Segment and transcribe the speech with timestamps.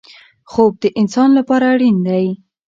[0.51, 2.25] خوب د انسان لپاره اړین دی.